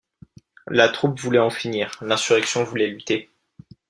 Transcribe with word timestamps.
La 0.65 0.89
troupe 0.89 1.19
voulait 1.19 1.37
en 1.37 1.51
finir; 1.51 1.99
l’insurrection 2.01 2.63
voulait 2.63 2.87
lutter. 2.89 3.29